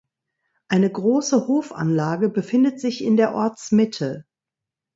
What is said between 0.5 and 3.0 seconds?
Eine große Hofanlage befindet